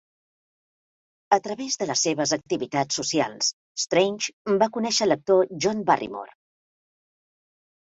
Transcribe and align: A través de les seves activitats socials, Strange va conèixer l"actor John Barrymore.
A 1.35 1.37
través 1.47 1.77
de 1.81 1.87
les 1.89 2.01
seves 2.07 2.33
activitats 2.37 2.97
socials, 3.01 3.51
Strange 3.85 4.57
va 4.65 4.71
conèixer 4.81 5.09
l"actor 5.11 5.55
John 5.67 5.87
Barrymore. 5.93 6.37